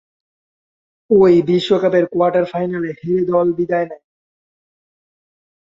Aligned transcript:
ঐ 1.09 1.19
বিশ্বকাপের 1.47 2.05
কোয়ার্টার 2.13 2.45
ফাইনালে 2.45 2.91
হেরে 2.99 3.23
দল 3.25 3.47
বিদায় 3.57 3.87
নেয়। 3.89 4.03